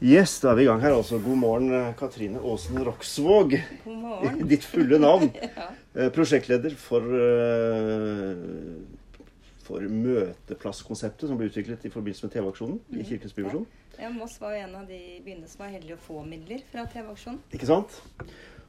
[0.00, 0.94] Yes, da er vi i gang her.
[0.96, 1.18] altså.
[1.20, 3.50] God morgen, eh, Katrine Aasen Roksvåg.
[3.84, 4.46] God morgen.
[4.48, 5.30] Ditt fulle navn.
[5.40, 5.66] Ja.
[6.04, 8.36] Eh, Prosjektleder for, eh,
[9.66, 13.66] for møteplasskonseptet som ble utviklet i forbindelse med TV-aksjonen i Kirkens Bymisjon.
[13.98, 16.86] Ja, Moss var jo en av de byene som var heldige å få midler fra
[16.88, 17.40] TV-aksjonen.
[17.52, 17.98] Ikke sant?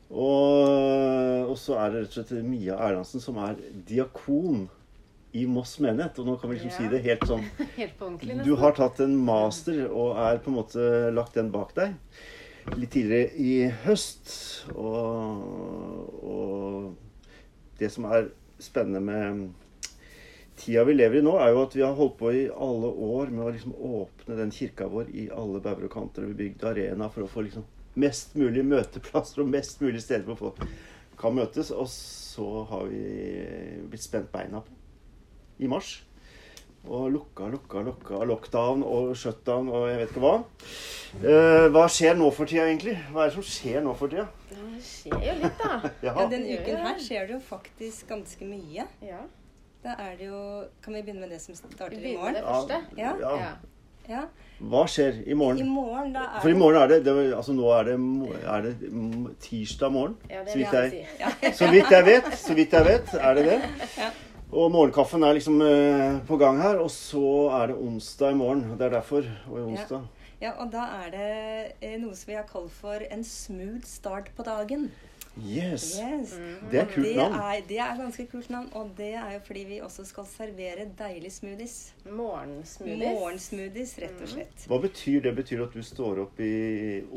[0.10, 3.56] Og, og så er det rett og slett Mia Erlandsen som er
[3.88, 4.66] diakon
[5.34, 6.20] i Moss menighet.
[6.20, 6.78] Og nå kan vi liksom Ja.
[6.78, 7.44] si det helt sånn
[7.78, 11.52] Helt på ordentlig, Du har tatt en master og er på en måte lagt den
[11.54, 11.96] bak deg.
[12.78, 14.30] Litt tidligere i høst.
[14.76, 16.96] Og, og
[17.80, 18.30] det som er
[18.62, 19.50] spennende med
[20.62, 23.32] tida vi lever i nå, er jo at vi har holdt på i alle år
[23.34, 26.28] med å liksom åpne den kirka vår i alle bauger og kanter.
[26.30, 27.66] Vi bygde arena for å få liksom
[28.02, 30.62] mest mulig møteplasser og mest mulig steder hvor folk
[31.20, 31.72] kan møtes.
[31.74, 33.02] Og så har vi
[33.90, 34.78] blitt spent beina på
[35.62, 36.00] i mars.
[36.90, 38.24] Og lukka, lukka, lukka.
[38.26, 40.34] Lockdown og shutdown og jeg vet ikke hva.
[41.22, 42.96] Eh, hva skjer nå for tida, egentlig?
[43.12, 44.26] Hva er det som skjer nå for tida?
[44.50, 45.76] Det skjer jo litt, da.
[46.08, 46.26] Ja, ja.
[46.32, 48.88] Den uken her skjer det jo faktisk ganske mye.
[49.06, 49.22] Ja.
[49.82, 50.40] Da er det jo
[50.86, 52.34] Kan vi begynne med det som starter Vi i morgen?
[52.34, 52.82] med det første.
[52.98, 53.14] Ja.
[53.22, 53.36] ja.
[53.42, 53.52] Ja.
[54.10, 54.24] Ja.
[54.72, 55.62] Hva skjer i morgen?
[55.62, 56.12] I morgen?
[56.14, 57.96] da er For i morgen er det, det altså nå er det,
[58.42, 58.74] er det
[59.46, 60.18] tirsdag morgen.
[60.30, 61.54] Ja, det så, vil vidt jeg si.
[61.62, 62.34] så vidt jeg vet.
[62.42, 63.60] Så vidt jeg vet, er det det.
[64.52, 64.58] Ja.
[64.60, 66.80] Og morgenkaffen er liksom eh, på gang her.
[66.84, 67.24] Og så
[67.62, 68.66] er det onsdag i morgen.
[68.78, 69.24] Det er derfor.
[69.50, 70.04] Og i onsdag.
[70.42, 71.30] Ja, og da er det
[71.86, 74.90] eh, noe som vi har kalt for en smooth start på dagen.
[75.40, 75.94] Yes.
[76.02, 76.34] Yes.
[76.72, 77.36] Det er kult det navn.
[77.40, 80.90] Er, det er ganske kult navn, og det er jo fordi vi også skal servere
[81.00, 81.76] deilige smoothies.
[82.10, 83.06] Morgensmoothies.
[83.16, 84.66] Morgensmoothies, rett og slett.
[84.68, 85.36] Hva betyr det?
[85.38, 86.52] Betyr det at du står opp i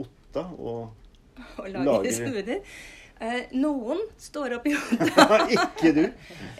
[0.05, 0.93] Otta og
[1.59, 2.77] Og lager Lager- smoothier.
[3.23, 5.51] Eh, noen står opp i hodet.
[5.55, 6.03] Ikke du?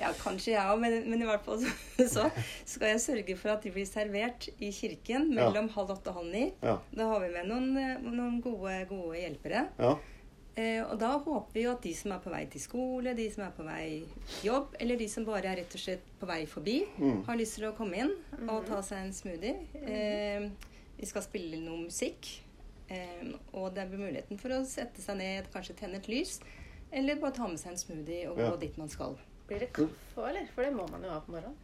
[0.01, 1.73] Ja, kanskje jeg òg, men, men i hvert fall så,
[2.07, 2.29] så
[2.65, 6.31] skal jeg sørge for at de blir servert i kirken mellom halv åtte og halv
[6.33, 6.45] ni.
[6.63, 6.77] Ja.
[6.95, 7.73] Da har vi med noen,
[8.07, 9.67] noen gode, gode hjelpere.
[9.83, 9.95] ja.
[10.55, 13.25] Eh, og da håper vi jo at de som er på vei til skole, de
[13.35, 14.05] som er på vei
[14.47, 17.25] jobb, eller de som bare er rett og slett på vei forbi, Mm.
[17.27, 18.13] har lyst til å komme inn
[18.47, 19.57] og ta seg en smoothie.
[19.83, 20.47] Eh,
[21.01, 22.31] vi skal spille noe musikk.
[22.91, 26.41] Eh, og det blir muligheten for å sette seg ned, kanskje tenne et lys.
[26.93, 28.51] Eller bare ta med seg en smoothie og Ja.
[28.51, 29.17] gå dit man skal.
[29.49, 30.47] Blir det kaffe òg, eller?
[30.55, 31.57] For det må man jo ha på morgenen.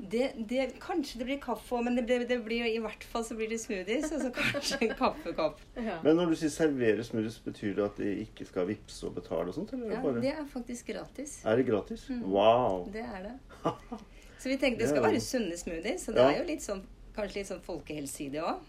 [0.00, 3.24] Det, det, kanskje det blir kaffe òg, men det blir, det blir, i hvert fall
[3.24, 4.10] så blir det smoothies.
[4.12, 5.58] Og så kanskje en kaffekopp.
[5.76, 5.98] Ja.
[6.04, 9.48] Men når du sier servere smoothies, betyr det at de ikke skal vippse og betale
[9.48, 9.72] og sånt?
[9.76, 11.40] Eller Ja, det er faktisk gratis.
[11.44, 12.06] Er det gratis?
[12.08, 12.22] Mm.
[12.32, 12.88] Wow.
[12.92, 13.36] Det er det.
[14.40, 16.04] Så vi tenkte det skal være sunne smoothies.
[16.06, 16.30] Så det Ja.
[16.30, 16.82] er jo litt sånn,
[17.16, 18.60] kanskje litt sånn folkehelse i det òg.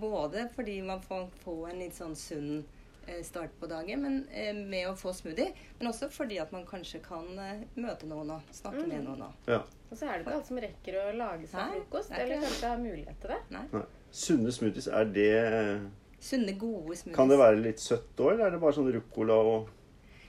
[0.00, 2.64] Både fordi man får på en litt sånn sunn
[3.08, 6.66] eh, start på dagen men, eh, med å få smoothie, men også fordi at man
[6.68, 9.06] kanskje kan eh, møte noen og snakke med Mm.
[9.08, 9.32] noen òg.
[9.48, 9.62] Ja.
[9.90, 12.44] Og så er det ikke alle som rekker å lage seg Nei, frokost, er eller
[12.44, 13.40] kanskje har mulighet til det.
[13.50, 13.64] Nei.
[13.72, 13.82] Nei.
[14.12, 15.90] Sunne smoothies, er det
[16.20, 17.16] Sunne, gode smoothies.
[17.16, 19.68] Kan det være litt søtt òg, eller er det bare sånn ruccola og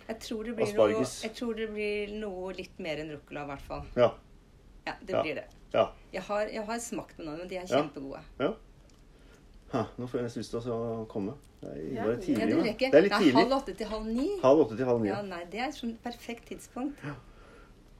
[0.07, 3.47] Jeg tror det blir, noe, jeg tror det blir noe litt mer enn ruccola, i
[3.51, 3.85] hvert fall.
[3.95, 4.09] Ja.
[4.87, 5.21] Ja, det Ja.
[5.23, 5.45] blir det.
[5.73, 5.85] Ja.
[6.13, 8.21] Jeg har, jeg har smakt på noen, men de er kjempegode.
[8.39, 8.51] ja.
[9.71, 11.33] Hæ, nå får jeg nesten lyst til å komme.
[11.61, 12.77] Det er Ja, tidlig, ja, det, tidlig.
[12.91, 14.25] Det er litt halv åtte til halv ni.
[14.41, 15.07] Halv åtte til halv ni.
[15.07, 16.99] Ja, nei, det er et sånn perfekt tidspunkt.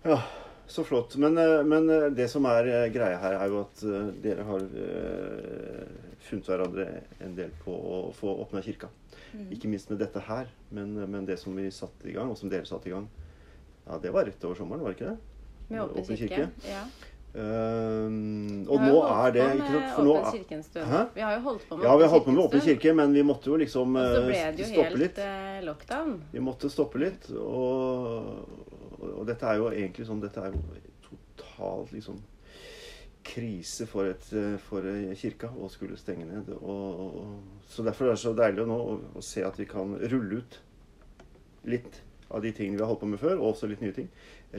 [0.03, 0.17] Ja,
[0.67, 1.15] så flott.
[1.15, 4.43] Men, eh, men eh, det som er eh, greia her, er jo at eh, dere
[4.49, 4.65] har
[6.27, 6.85] funnet hverandre
[7.23, 8.89] en del på å få åpna kirka.
[9.31, 9.47] Mm.
[9.55, 12.51] Ikke minst med dette her, men, men det som vi satte i gang, og som
[12.51, 13.07] dere satte i gang,
[13.87, 15.17] ja, det var rett over sommeren, var det ikke det?
[15.71, 16.35] Med Åpen kirke.
[16.35, 16.67] kirke.
[16.67, 16.83] Ja.
[17.33, 20.57] Vi og nå er det ikke sant, for nå, kirke
[21.15, 23.13] Vi har jo holdt på med Ja, vi har holdt på med åpen kirke, men
[23.15, 25.21] vi måtte jo liksom Og så eh, ble det jo helt litt.
[25.23, 26.17] eh, lockdown.
[26.33, 27.29] Vi måtte stoppe litt.
[27.31, 28.43] Og,
[29.13, 32.19] og dette er jo egentlig sånn Dette er jo totalt liksom
[33.23, 36.51] krise for, et, eh, for eh, kirka å skulle stenge ned.
[36.59, 39.95] Og, og, så derfor er det så deilig nå å, å se at vi kan
[40.11, 40.59] rulle ut
[41.71, 44.07] litt av de tingene vi har holdt på med før, og også litt nye ting.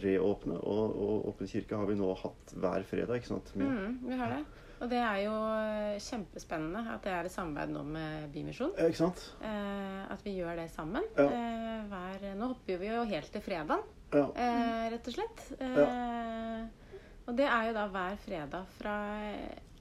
[0.02, 0.58] Reåpne.
[0.62, 3.52] Og, og Åpen kirke har vi nå hatt hver fredag, ikke sant?
[3.56, 4.42] Mm, vi har det.
[4.82, 8.72] Og det er jo eh, kjempespennende at det er et samarbeid nå med Bymisjon.
[8.82, 9.20] Ikke sant?
[9.46, 11.04] Eh, at vi gjør det sammen.
[11.16, 11.28] Ja.
[11.28, 14.25] Eh, hver, nå hopper vi jo helt til fredag, Ja.
[14.34, 15.44] eh, rett og slett.
[15.62, 16.64] Eh,
[17.30, 18.96] Og det er jo da hver fredag fra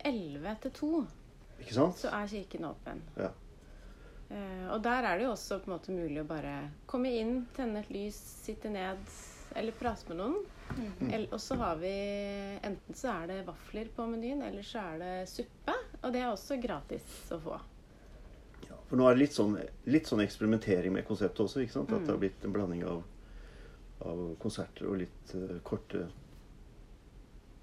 [0.05, 0.89] 11 til 2
[1.63, 1.97] Ikke sant?
[1.97, 3.01] så er kirken åpen.
[3.17, 3.31] Ja.
[4.31, 6.56] Eh, og der er det jo også på en måte mulig å bare
[6.88, 9.01] komme inn, tenne et lys, sitte ned
[9.60, 10.38] eller prate med noen.
[10.78, 11.25] Mm.
[11.33, 11.92] Og så har vi
[12.63, 15.75] Enten så er det vafler på menyen, eller så er det suppe.
[16.01, 17.04] Og det er også gratis
[17.36, 17.57] å få.
[18.69, 19.57] Ja, for nå er det litt sånn,
[19.92, 21.66] litt sånn eksperimentering med konseptet også.
[21.66, 21.92] ikke sant?
[21.92, 22.06] At Mm.
[22.06, 23.04] det har blitt en blanding av,
[24.07, 26.07] av konserter og litt uh, korte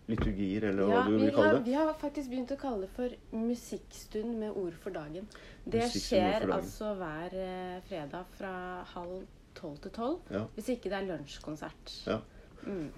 [0.09, 1.69] liturgier, eller hva du vi vil kalle har, det.
[1.69, 5.29] vi har faktisk begynt å kalle det for musikkstund med ord for dagen.
[5.69, 6.55] Det skjer dagen.
[6.57, 8.53] altså hver eh, fredag fra
[8.95, 9.27] halv
[9.59, 10.21] tolv til tolv.
[10.33, 10.45] Ja.
[10.57, 11.95] Hvis ikke det er lunsjkonsert.
[12.09, 12.21] Ja.
[12.65, 12.89] Mm.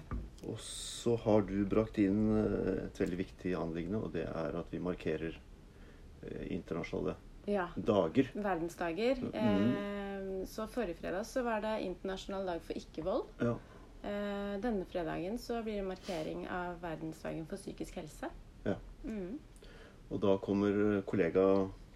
[0.49, 4.71] Og så har du brakt inn eh, et veldig viktig anliggende, og det er at
[4.73, 7.17] vi markerer eh, internasjonale
[7.49, 7.67] ja.
[7.75, 8.31] dager.
[8.33, 9.21] Verdensdager.
[9.27, 9.35] Mm.
[9.35, 13.27] Eh, så forrige fredag så var det internasjonal dag for ikke-vold.
[13.43, 13.57] Ja.
[14.01, 18.31] Eh, denne fredagen så blir det markering av verdensdagen for psykisk helse.
[18.65, 18.75] Ja.
[19.05, 19.37] Mm.
[20.11, 21.45] Og da kommer kollega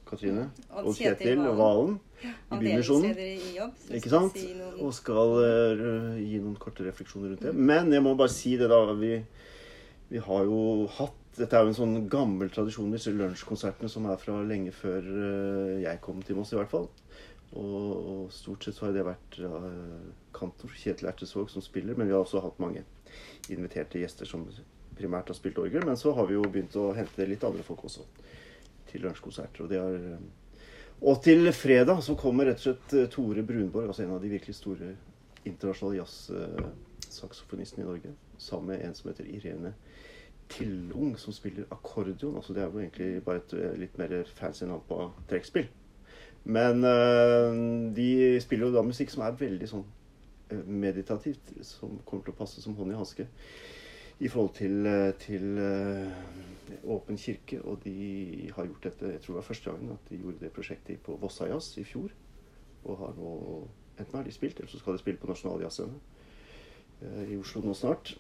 [0.05, 1.97] Katrine Og og Kjetil Valen.
[2.23, 3.17] I Bymisjonen.
[3.97, 4.37] Ikke sant?
[4.37, 7.53] Si noen, Og skal eh, gi noen korte refleksjoner rundt det.
[7.55, 8.79] Men jeg må bare si det, da.
[8.99, 9.17] Vi,
[10.13, 14.21] vi har jo hatt Dette er jo en sånn gammel tradisjon, disse lunsjkonsertene som er
[14.21, 16.85] fra lenge før eh, jeg kom til Moss, i hvert fall.
[17.55, 22.09] Og, og stort sett så har det vært uh, kantor Kjetil Ertesvåg som spiller, men
[22.09, 22.83] vi har også hatt mange
[23.53, 24.43] inviterte gjester som
[24.95, 25.85] primært har spilt orgel.
[25.87, 28.03] Men så har vi jo begynt å hente litt andre folk også
[28.89, 29.65] til lunsjkonserter.
[29.65, 30.25] Og eh,
[31.03, 34.31] og til fredag så kommer rett og slett eh, Tore Brunborg, altså en av de
[34.31, 34.93] virkelig store
[35.45, 39.73] internasjonale jazzsaksofonistene i Norge, sammen med en som heter Irene
[40.49, 42.37] Tillung, som spiller akkordeon.
[42.39, 45.67] Altså det er jo egentlig bare et eh, litt mer fancy navn på trekkspill.
[46.45, 48.09] Men eh, de
[48.42, 49.86] spiller jo da musikk som er veldig sånn
[50.53, 53.25] eh, meditativt, som kommer til å passe som hånd i hanske
[54.24, 55.57] i forhold til, eh, til
[56.86, 57.59] Åpen kirke.
[57.65, 60.53] Og de har gjort dette jeg tror det var første gangen at de gjorde det
[60.53, 62.13] prosjektet på Vossa Jazz i fjor.
[62.86, 63.33] Og har nå
[63.95, 65.94] Enten har de spilt, eller så skal de spille på Nasjonal Jazzscene
[67.00, 68.18] eh, i Oslo nå snart.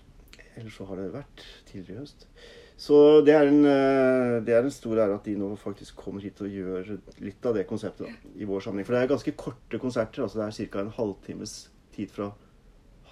[0.55, 2.27] Eller så har det vært tidligere i høst.
[2.77, 6.23] Så det er, en, eh, det er en stor ære at de nå faktisk kommer
[6.23, 8.87] hit og gjør litt av det konseptet da, i vår sammenheng.
[8.87, 10.25] For det er ganske korte konserter.
[10.25, 10.83] altså Det er ca.
[10.83, 11.55] en halvtimes
[11.95, 12.33] tid fra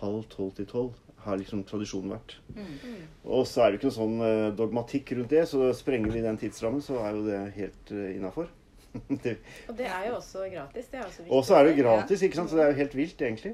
[0.02, 1.00] halv tolv til tolv.
[1.24, 2.36] Har liksom tradisjonen vært.
[2.52, 3.06] Mm.
[3.32, 6.40] Og så er det ikke noe sånn eh, dogmatikk rundt det, så sprenger vi den
[6.42, 8.50] tidsrammen, så er jo det helt uh, innafor.
[9.70, 10.90] Og det er jo også gratis.
[10.92, 11.38] Det er også viktig.
[11.38, 12.52] og så er det gratis, ikke sant?
[12.52, 13.54] så det er jo helt vilt, egentlig.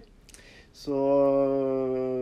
[0.73, 0.97] Så,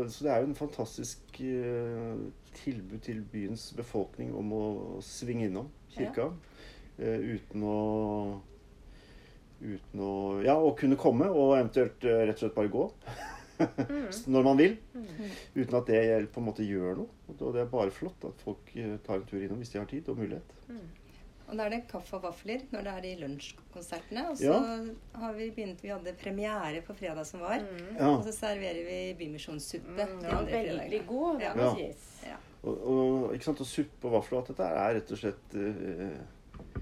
[0.09, 2.19] så det er jo en fantastisk uh,
[2.57, 4.65] tilbud til byens befolkning om å
[5.05, 6.29] svinge innom kirka.
[6.97, 7.79] eh, uten å
[9.57, 10.11] Uten å
[10.45, 12.83] Ja, å kunne komme, og eventuelt uh, rett og slett bare gå.
[14.33, 14.75] Når man vil.
[15.55, 17.09] Uten at det på en måte gjør noe.
[17.39, 18.69] Og det er bare flott at folk
[19.05, 20.53] tar en tur innom hvis de har tid og mulighet.
[21.47, 24.23] Og da er det kaffe og vafler når det er de lunsjkonsertene.
[24.31, 25.19] Og så Ja.
[25.21, 27.63] har vi begynt Vi hadde premiere på fredag som var.
[27.97, 28.09] Ja.
[28.09, 30.07] Og så serverer vi bymisjonssuppe.
[30.11, 31.73] Mm, ja, veldig god, det Ja.
[32.27, 32.35] Ja.
[32.63, 33.61] Og, og, ikke sant?
[33.61, 36.81] og suppe og vafler og alt dette er rett og slett uh,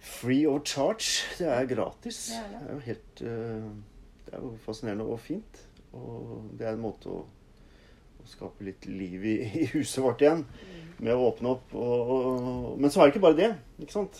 [0.00, 1.22] free of charge.
[1.38, 2.20] Det er gratis.
[2.32, 2.60] Det er det.
[2.60, 3.70] Det er jo helt uh,
[4.26, 5.62] Det er jo fascinerende og fint.
[5.92, 7.22] Og det er en måte å
[8.30, 10.44] skape litt liv i, i huset vårt igjen.
[10.98, 13.52] Med å åpne opp og, og Men så er det ikke bare det.
[13.78, 14.18] Ikke sant?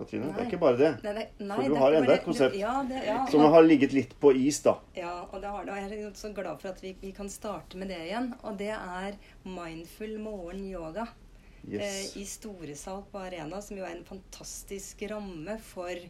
[0.00, 0.30] Katrine?
[0.32, 0.90] Det er ikke bare det.
[1.04, 3.64] Nei, det nei, For du det har enda et konsept Ja, det, ja, Som har
[3.66, 4.78] ligget litt på is, da.
[4.96, 7.80] Ja, og, det har det, jeg er så glad for at vi, vi kan starte
[7.80, 8.30] med det igjen.
[8.40, 12.14] Og det er mindful morgen yoga eh, Yes.
[12.16, 16.06] i Storesal på Arena, som jo er en fantastisk ramme for,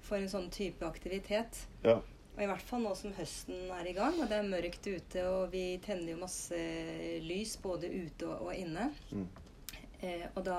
[0.00, 1.66] for en sånn type aktivitet.
[1.84, 1.98] Ja.
[2.38, 5.24] Og i hvert fall nå som høsten er i gang, og det er mørkt ute,
[5.26, 6.58] og vi tenner jo masse
[7.26, 8.84] lys både ute og, og inne.
[9.10, 9.24] Mm.
[10.06, 10.58] Eh, og da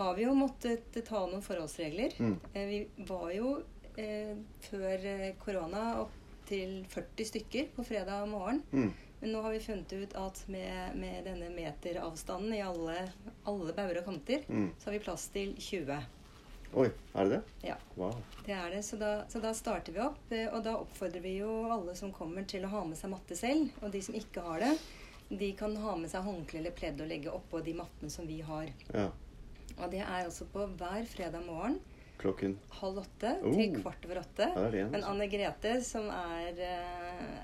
[0.00, 2.16] har vi jo måttet ta noen forholdsregler.
[2.18, 2.34] Mm.
[2.50, 3.52] Eh, vi var jo
[3.94, 4.34] eh,
[4.66, 6.18] før eh, korona opp
[6.50, 8.58] til 40 stykker på fredag morgen.
[8.74, 8.90] Mm.
[9.22, 12.96] Men nå har vi funnet ut at med, med denne meteravstanden i alle,
[13.46, 14.72] alle bauger og kanter, Mm.
[14.82, 16.00] så har vi plass til 20.
[16.74, 17.68] Oi, er det det?
[17.68, 17.74] Ja.
[17.96, 18.14] Wow.
[18.46, 20.22] Det er det, så da, så da starter vi opp.
[20.32, 23.36] eh, Og da oppfordrer vi jo alle som kommer til å ha med seg matte
[23.36, 23.68] selv.
[23.82, 24.72] Og de som ikke har det,
[25.28, 28.40] de kan ha med seg håndkle eller pledd og legge oppå de mattene som vi
[28.44, 28.72] har.
[28.94, 29.10] Ja.
[29.78, 31.78] Og det er altså på hver fredag morgen
[32.20, 33.54] Klokken halv åtte Oh.
[33.56, 34.46] til kvart over åtte.
[34.54, 35.10] Ja, Men altså.
[35.10, 37.38] Anne Grete, som er, eh,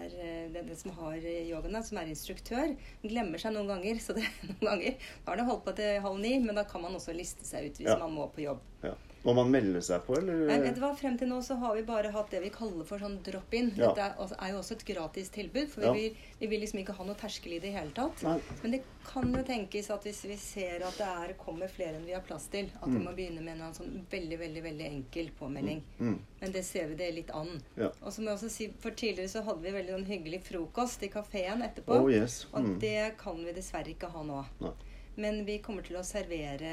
[0.00, 4.00] er eh, den som har yogaen, som er instruktør, glemmer seg noen ganger.
[4.04, 4.96] Så det, noen ganger
[5.28, 7.80] har det holdt på til halv ni, men da kan man også liste seg ut
[7.82, 7.98] hvis Ja.
[8.02, 8.60] man må på jobb.
[8.84, 8.94] Ja.
[9.22, 10.72] Må man melde seg på, eller?
[10.72, 10.94] Du hva?
[10.96, 13.66] Frem til nå så har vi bare hatt det vi kaller for sånn drop-in.
[13.76, 13.90] Ja.
[13.92, 15.92] Dette er, er jo også et gratis tilbud, for Ja.
[15.92, 16.06] vi,
[16.40, 18.22] vi vil liksom ikke ha noe terskel i det hele tatt.
[18.24, 18.38] Nei.
[18.62, 22.06] Men det kan jo tenkes at hvis vi ser at det er, kommer flere enn
[22.08, 25.30] vi har plass til, at vi må begynne med en sånn veldig, veldig veldig enkel
[25.38, 25.82] påmelding.
[26.00, 26.18] Mm.
[26.40, 27.60] Men det ser vi det litt an.
[27.76, 27.90] Ja.
[28.00, 31.02] Og så må jeg også si, for tidligere så hadde vi veldig sånn hyggelig frokost
[31.04, 32.00] i kafeen etterpå.
[32.00, 32.46] Oh yes.
[32.54, 32.78] Og Mm.
[32.80, 34.44] det kan vi dessverre ikke ha nå.
[34.64, 34.72] Nei.
[35.16, 36.70] Men vi kommer til å servere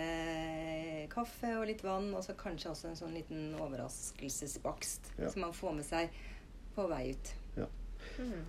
[1.12, 5.32] kaffe og litt vann, og så kanskje også en sånn liten overraskelsesbakst Ja.
[5.34, 6.10] som man får med seg
[6.76, 7.34] på vei ut.
[7.58, 7.68] Ja.
[8.20, 8.46] Mm.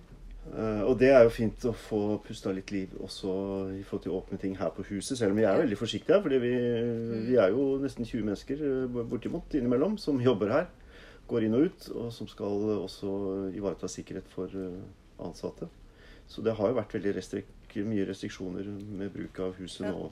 [0.49, 3.33] Uh, og det er jo fint å få pusta litt liv også
[3.75, 5.17] i forhold til åpne ting her på huset.
[5.17, 6.53] Selv om vi er veldig forsiktige her, fordi vi,
[7.27, 10.69] vi er jo nesten 20 mennesker eh, bortimot innimellom som jobber her.
[11.29, 13.11] Går inn og ut, og som skal også
[13.57, 14.79] ivareta sikkerhet for eh,
[15.21, 15.67] ansatte.
[16.29, 17.47] Så det har jo vært veldig restrik
[17.85, 18.65] mye restriksjoner
[18.97, 19.91] med bruk av huset Ja.
[19.93, 20.11] nå.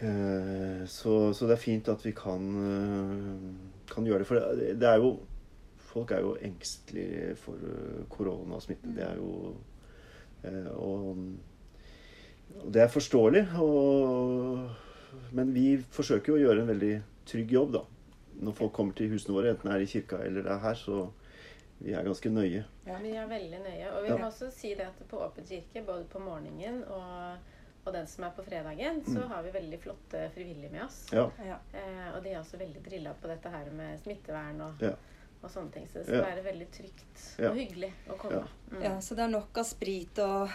[0.00, 4.26] Eh, Så, så det er fint at vi kan, eh, kan gjøre det.
[4.28, 5.18] For det, det er jo
[5.88, 8.90] Folk er jo engstelige for eh, koronasmitte.
[8.94, 9.54] Det er jo
[10.44, 11.16] eh, og,
[12.60, 13.46] og det er forståelig.
[13.56, 14.68] Og,
[15.32, 16.92] men vi forsøker jo å gjøre en veldig
[17.26, 17.80] trygg jobb, da.
[18.44, 20.76] Når folk kommer til husene våre, enten det er i kirka eller det er her,
[20.76, 21.08] så
[21.80, 22.64] vi er ganske nøye.
[22.84, 23.90] Vi er veldig nøye.
[23.96, 24.16] Og vi Ja.
[24.18, 27.36] må også si det at på Åpen kirke, både på morgenen og,
[27.86, 29.28] og den som er på fredagen, så Mm.
[29.30, 31.06] har vi veldig flotte frivillige med oss.
[31.12, 31.30] Ja.
[31.44, 31.56] Ja.
[31.74, 34.90] Eh, og de er også veldig drilla på dette her med smittevern og, Ja.
[35.42, 35.86] og sånne ting.
[35.86, 36.34] Så det skal Ja.
[36.34, 38.32] være veldig trygt og hyggelig å komme.
[38.34, 38.76] Ja.
[38.76, 38.82] Mm.
[38.82, 40.48] Ja, så det er nok av sprit og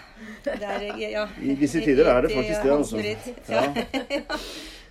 [0.43, 2.97] det er, ja, I disse tider er det faktisk det, altså.
[3.49, 3.73] Ja.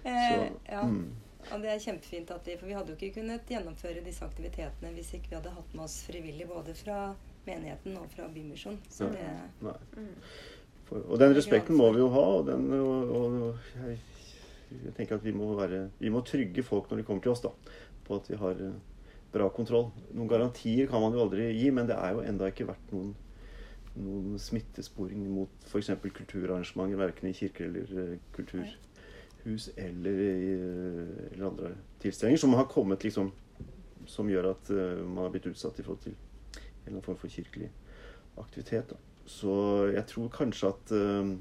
[0.05, 0.11] Ja.
[0.11, 1.13] Eh, Så, mm.
[1.51, 4.93] Og det er kjempefint at vi For vi hadde jo ikke kunnet gjennomføre disse aktivitetene
[4.95, 6.99] hvis ikke vi hadde hatt med oss frivillige både fra
[7.47, 8.79] menigheten og fra Bymisjon.
[8.89, 9.11] Så Ja.
[9.11, 9.77] det Nei.
[9.97, 10.15] Mm.
[10.87, 12.25] For, og den respekten må vi jo ha.
[12.39, 13.99] Og, den, og, og jeg,
[14.85, 17.43] jeg tenker at vi må, være, vi må trygge folk når de kommer til oss,
[17.45, 17.53] da.
[18.07, 18.79] På at vi har eh,
[19.33, 19.91] bra kontroll.
[20.13, 23.15] Noen garantier kan man jo aldri gi, men det er jo enda ikke vært noen,
[23.97, 25.95] noen smittesporing mot f.eks.
[26.03, 28.17] kulturarrangementer, verken i kirker eller eh,
[29.43, 33.33] kulturhus eller, eh, eller andre tilstelninger, som har kommet liksom
[34.07, 37.17] Som gjør at eh, man har blitt utsatt i forhold til en eller annen form
[37.17, 37.69] for kirkelig
[38.37, 38.91] aktivitet.
[38.91, 38.97] Da.
[39.27, 39.53] Så
[39.95, 41.37] jeg tror kanskje at eh,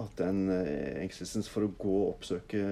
[0.00, 2.62] at den engstelsen for å gå og oppsøke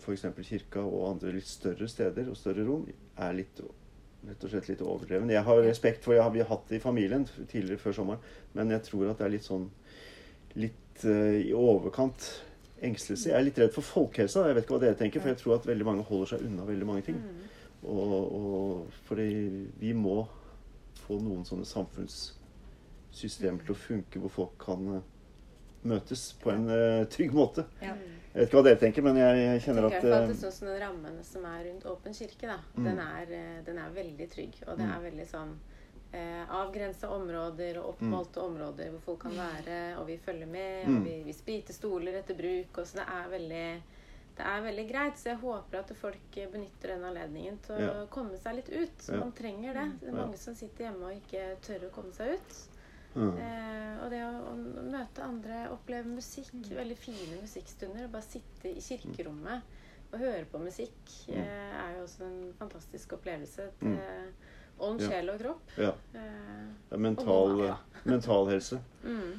[0.00, 0.24] f.eks.
[0.48, 4.80] kirka og andre litt større steder og større rom er litt rett og slett litt
[4.80, 5.28] overdreven.
[5.28, 8.24] Jeg har respekt for det, har vi hatt det i familien tidligere før sommeren,
[8.56, 9.68] men jeg tror at det er litt sånn
[10.56, 12.42] litt eh, i overkant
[12.82, 13.28] engstelse.
[13.30, 14.46] Jeg er litt redd for folkehelsa.
[14.48, 16.64] Jeg vet ikke hva dere tenker, for jeg tror at veldig mange holder seg unna
[16.68, 17.16] veldig mange ting.
[17.16, 17.44] Mm.
[17.86, 19.28] Og, og fordi
[19.80, 20.26] vi må
[21.06, 25.04] få noen sånne samfunnssystemer til å funke hvor folk kan eh,
[25.86, 27.62] møtes på en uh, trygg måte.
[27.78, 27.92] Ja.
[28.32, 30.52] Jeg vet ikke hva dere tenker, men jeg, jeg Jeg kjenner tenker at at sånn
[30.56, 32.84] som den rammen som er rundt Åpen kirke, da, Mm.
[32.88, 34.58] den, er, den er veldig trygg.
[34.66, 34.92] Og det Mm.
[34.96, 35.52] er veldig sånn
[36.12, 40.96] eh, avgrensa områder og oppmålte områder hvor folk kan være, og vi følger med, Mm.
[40.98, 42.78] og vi, vi spriter stoler etter bruk.
[42.78, 43.82] Og så det er veldig
[44.36, 48.06] det er veldig greit, så jeg håper at folk benytter den anledningen til å Ja.
[48.06, 49.08] komme seg litt ut.
[49.08, 49.16] Ja.
[49.16, 50.00] Man trenger det.
[50.00, 50.26] Det er Ja.
[50.26, 52.68] mange som sitter hjemme og ikke tør å komme seg ut.
[53.14, 58.22] mm, Eh, og det å, å møte andre, oppleve musikk, veldig fine musikkstunder, og bare
[58.22, 59.62] sitte i kirkerommet
[60.12, 61.34] og høre på musikk, Mm.
[61.38, 64.32] eh, er jo også en fantastisk opplevelse til Mm.
[65.00, 65.08] Ja.
[65.08, 65.70] sjel og kropp.
[65.78, 68.80] ja, Eh, er mental, eh, mental helse.
[69.04, 69.32] mm.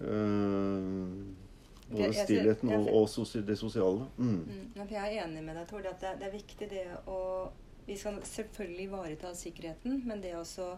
[0.00, 3.08] Eh, både jeg- stillheten jeg- og, og
[3.46, 4.06] det sosiale.
[4.16, 4.26] Mm.
[4.46, 5.86] Mm, ja, jeg er enig med deg, Tord.
[5.86, 7.48] At det, det er viktig det å
[7.86, 10.76] Vi skal selvfølgelig ivareta sikkerheten, men det også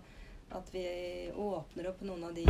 [0.55, 0.85] at vi
[1.35, 2.45] åpner opp noen av de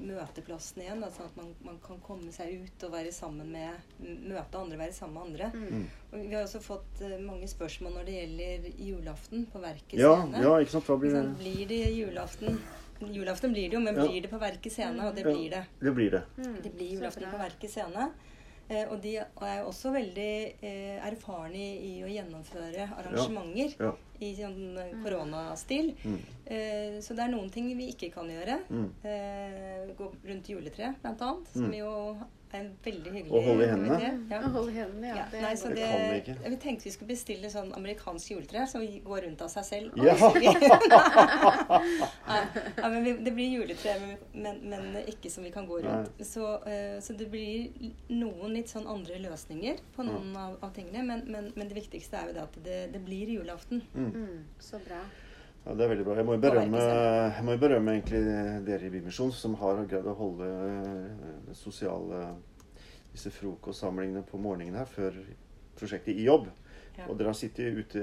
[0.00, 1.04] møteplassene igjen.
[1.14, 4.00] Sånn at man, man kan komme seg ut og være sammen med
[4.30, 5.50] møte andre, være sammen med andre.
[5.54, 5.68] Mm.
[5.80, 5.86] Mm.
[6.12, 10.14] Og vi har også fått eh, mange spørsmål når det gjelder julaften på Verket Ja,
[10.22, 10.42] scene.
[10.46, 10.88] ja, ikke sant.
[10.90, 12.60] Hva blir Sånn, Blir det julaften?
[13.00, 14.04] Julaften blir det jo, men Ja.
[14.06, 15.06] blir det på Verket scene?
[15.08, 15.30] Og det Ja.
[15.32, 15.64] blir det.
[15.80, 16.22] Det blir det.
[16.36, 16.62] Mm.
[16.62, 18.10] Det blir julaften på Verket scene.
[18.70, 23.92] Eh, og de er også veldig eh, erfarne i å gjennomføre arrangementer Ja.
[24.20, 25.94] I sånn eh, koronastil.
[26.04, 26.18] Mm.
[26.44, 28.58] Eh, så det er noen ting vi ikke kan gjøre.
[28.70, 28.88] Mm.
[29.02, 31.48] Eh, gå rundt juletreet, blant annet.
[31.54, 31.78] Som Mm.
[32.50, 34.10] Jo er en veldig hyggelig Å holde i hendene.
[34.30, 34.38] Ja.
[34.40, 35.16] Å holde i hendene, ja.
[35.20, 35.78] Ja, det nei, så godt.
[35.78, 36.34] Det kan vi ikke.
[36.44, 39.88] Vi tenkte vi skulle bestille sånn amerikansk juletre som går rundt av seg selv.
[40.00, 40.16] Ja.
[42.76, 43.94] Ja, men vi, det blir juletre,
[44.32, 46.20] men, men, men ikke som vi kan gå rundt.
[46.26, 47.70] Så, uh, så det blir
[48.10, 51.04] noen litt sånn andre løsninger på noen av, av tingene.
[51.06, 53.84] Men, men, men det viktigste er jo det at det, det blir julaften.
[53.94, 54.10] Mm.
[54.14, 54.38] Mm.
[54.62, 55.02] Så bra.
[55.66, 56.14] Ja, Det er veldig bra.
[56.16, 56.80] Jeg må jo berømme,
[57.36, 58.20] jeg må berømme egentlig
[58.66, 62.22] dere i Bymisjonen som har greid å holde eh, sosiale
[63.12, 65.18] disse frokostsamlingene på morgenen her før
[65.78, 66.48] prosjektet i jobb.
[66.96, 67.06] Ja.
[67.08, 68.00] Og dere har sittet ute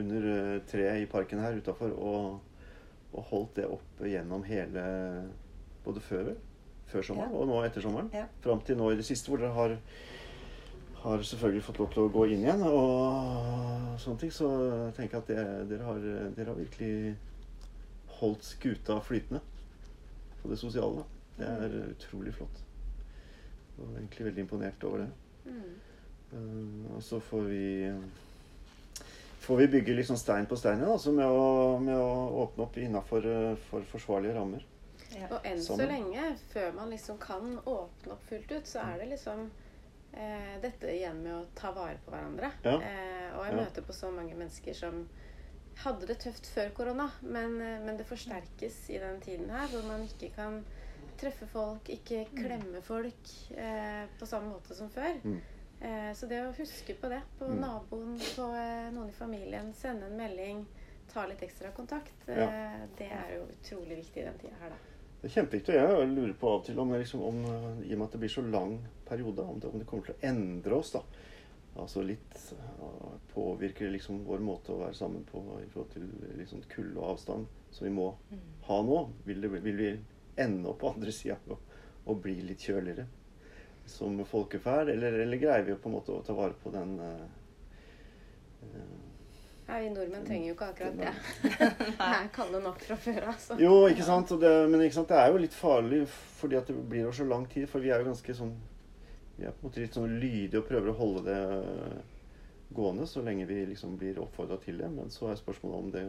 [0.00, 2.38] under eh, treet i parken her utafor og,
[3.12, 4.86] og holdt det oppe gjennom hele
[5.80, 6.34] Både før,
[6.92, 7.38] før sommeren Ja.
[7.40, 8.10] og nå etter sommeren.
[8.12, 8.26] Ja.
[8.44, 9.78] Fram til nå i det siste, hvor dere har
[11.02, 14.32] har selvfølgelig fått lov til å gå inn igjen og sånne ting.
[14.34, 16.00] Så jeg tenker at det, dere, har,
[16.36, 17.14] dere har virkelig
[18.20, 19.40] holdt skuta flytende
[20.42, 21.06] på det sosiale.
[21.38, 22.64] Det er utrolig flott.
[23.78, 25.12] Og jeg er egentlig veldig imponert over det.
[25.46, 25.70] Mm.
[26.30, 27.62] Uh, og så får vi
[29.40, 32.10] får vi bygge sånn stein på stein igjen, altså med å, med å
[32.44, 33.24] åpne opp innafor
[33.70, 34.66] for forsvarlige rammer.
[35.26, 39.08] Og enn så lenge, før man liksom kan åpne opp fullt ut, så er det
[39.16, 39.48] liksom
[40.12, 42.52] eh, dette igjen med å ta vare på hverandre.
[42.64, 42.76] Ja.
[42.80, 43.64] Eh, og jeg Ja.
[43.64, 45.08] møter på så mange mennesker som
[45.84, 49.82] hadde det tøft før korona, men, eh, men det forsterkes i den tiden her, hvor
[49.86, 50.64] man ikke kan
[51.16, 55.20] treffe folk, ikke klemme folk eh, på samme måte som før.
[55.24, 55.40] Mm.
[55.80, 57.60] Eh, så det å huske på det, på Mm.
[57.60, 60.66] naboen, på eh, noen i familien, sende en melding,
[61.08, 62.86] ta litt ekstra kontakt, Ja.
[62.96, 64.76] det er jo utrolig viktig i den tida her, da.
[65.20, 65.74] Det er kjempeviktig.
[65.76, 68.14] og Jeg lurer på av og til om, liksom, om eh, i og med at
[68.16, 70.94] det blir så lang periode, om det, om det kommer til å endre oss.
[70.96, 71.02] da.
[71.80, 76.08] Altså litt uh, Påvirker liksom vår måte å være sammen på i forhold til
[76.40, 78.08] liksom kulde og avstand som vi må
[78.66, 78.98] ha nå?
[79.28, 79.90] Vil, det, vil vi
[80.40, 81.60] ende opp på andre sida og,
[82.10, 83.06] og bli litt kjøligere
[83.86, 84.90] som folkeferd?
[84.96, 87.22] Eller, eller greier vi på en måte å ta vare på den uh,
[88.66, 89.09] uh,
[89.70, 91.12] Nei, vi nordmenn trenger jo ikke akkurat det.
[91.90, 93.34] Det er kalde nok fra før av.
[93.34, 93.56] Altså.
[93.62, 94.32] Jo, ikke sant?
[94.34, 95.08] Og det, men ikke sant?
[95.12, 96.00] det er jo litt farlig
[96.40, 97.68] fordi at det blir over så lang tid.
[97.70, 98.54] For vi er jo ganske sånn
[99.38, 101.40] Vi er på en måte litt sånn lydige og prøver å holde det
[102.76, 104.90] gående så lenge vi liksom blir oppfordra til det.
[104.94, 106.04] Men så er spørsmålet om det,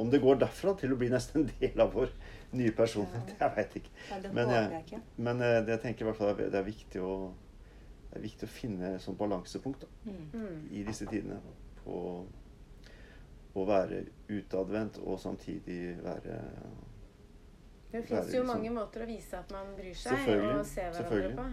[0.00, 2.12] om det går derfra til å bli nesten en del av vår
[2.56, 3.34] nye personlighet.
[3.40, 3.90] Jeg veit ikke.
[4.22, 5.00] Det Men jeg- ikke.
[5.18, 7.14] Men eh, det jeg tenker i hvert fall er, det er viktig å
[8.10, 10.22] det er viktig å finne et sånt balansepunkt da, Mm.
[10.34, 10.62] Mm.
[10.72, 11.36] i disse tidene.
[11.84, 12.24] På
[13.54, 16.38] å være utadvendt og samtidig være
[17.90, 20.80] Det Det fins jo liksom- mange måter å vise at man bryr seg og se
[20.80, 21.46] hverandre på.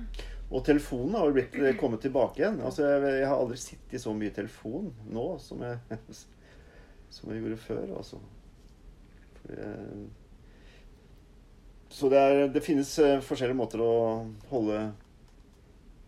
[0.51, 2.62] Og telefonen har jo blitt eh, kommet tilbake igjen.
[2.62, 5.80] Altså, jeg, jeg har aldri sittet så mye i telefon nå som jeg,
[7.10, 7.98] som jeg gjorde før.
[7.98, 8.20] Altså.
[9.42, 10.08] For jeg,
[11.89, 13.92] så det, er, det finnes eh, forskjellige måter å
[14.51, 14.94] holde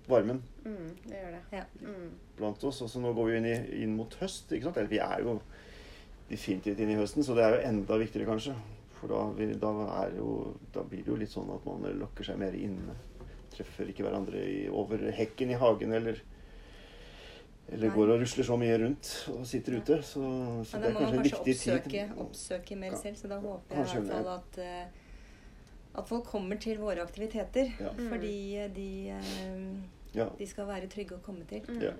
[0.10, 1.42] varmen Mm, det gjør det.
[1.56, 1.64] Ja.
[1.82, 2.10] Mm.
[2.38, 2.82] blant oss.
[2.82, 4.52] Og så nå går vi inn, i, inn mot høst.
[4.52, 4.78] ikke sant?
[4.78, 5.40] Eller vi er jo
[6.30, 8.56] definitivt inn i høsten, så det er jo enda viktigere, kanskje.
[9.00, 9.70] For da, vi, da,
[10.02, 12.98] er jo, da blir det jo litt sånn at man lokker seg mer inne.
[13.54, 16.20] Treffer ikke hverandre i, over hekken i hagen eller
[17.70, 17.96] eller Nei.
[17.96, 20.00] går og rusler så mye rundt og sitter ute.
[20.02, 20.24] Så,
[20.66, 22.16] så Ja, det er kanskje en viktig oppsøke, tid.
[22.24, 23.20] oppsøke mer selv.
[23.20, 27.70] Så da håper jeg i hvert fall at, eh, at folk kommer til våre aktiviteter.
[27.80, 27.92] Ja.
[27.94, 28.08] Mm.
[28.10, 31.62] Fordi eh, de, eh, de skal være trygge å komme til.
[31.70, 31.84] Mm.
[31.86, 31.94] Ja.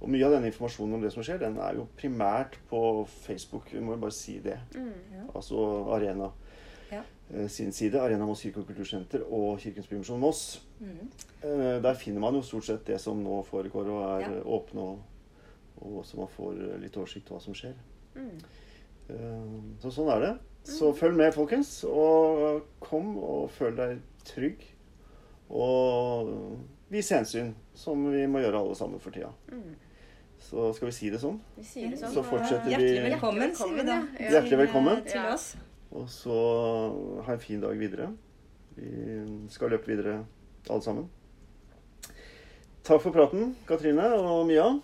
[0.00, 2.80] Og mye av denne informasjonen om det som skjer, den er jo primært på
[3.24, 3.72] Facebook.
[3.72, 4.58] Vi må jo bare si det.
[4.76, 4.92] Mm.
[5.16, 5.24] Ja.
[5.34, 5.58] Altså
[5.94, 6.30] Arena
[6.92, 7.02] Ja.
[7.34, 7.98] eh, sin side.
[8.00, 10.62] Arena Moss kirke- og kultursenter og Kirkens Bymisjon Moss.
[10.80, 11.10] Mm.
[11.42, 14.42] Eh, Der finner man jo stort sett det som nå foregår og er Ja.
[14.44, 14.98] åpne, og,
[15.82, 17.74] og så man får litt oversikt over hva som skjer.
[18.14, 18.40] Mm.
[19.10, 20.38] Eh, Så sånn er det.
[20.64, 21.84] Så følg med, folkens.
[21.84, 24.62] Og kom og føl deg trygg.
[25.50, 26.58] Og
[26.90, 29.30] vis hensyn, som vi må gjøre alle sammen for tida.
[29.50, 29.74] Mm.
[30.40, 31.38] Så skal vi si det sånn.
[31.56, 32.12] Vi sier det sånn.
[32.14, 33.96] Så fortsetter vi- Hjertelig velkommen, sier vi da.
[34.20, 34.30] Ja.
[34.30, 35.04] Hjertelig velkommen.
[35.04, 35.56] Til oss.
[35.92, 38.12] Og så ha en fin dag videre.
[38.76, 40.24] Vi skal løpe videre,
[40.70, 41.08] alle sammen.
[42.84, 44.80] Takk for praten, Katrine og Mia.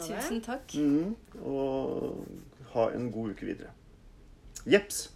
[0.00, 0.74] Tusen takk.
[0.74, 1.14] Mm,
[1.44, 2.26] Og
[2.72, 3.70] ha en god uke videre.
[4.66, 5.10] Jeps.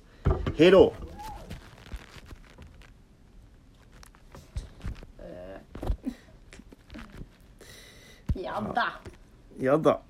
[0.58, 0.92] Hei då.
[8.34, 8.86] Ja da.
[9.58, 10.07] Ja da.